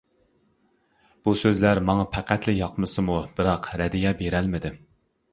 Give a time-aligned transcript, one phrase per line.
[1.27, 4.81] بۇ سۆزلەر ماڭا پەقەتلا ياقمىسىمۇ بىراق رەددىيە بېرەلمىدىم.